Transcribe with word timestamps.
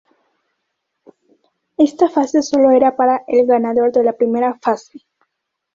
Esta 1.77 2.09
fase 2.09 2.41
solo 2.41 2.71
era 2.71 2.95
para 2.95 3.21
el 3.27 3.45
ganador 3.45 3.91
de 3.91 4.03
la 4.03 4.13
primera 4.17 4.57
fase. 4.59 5.03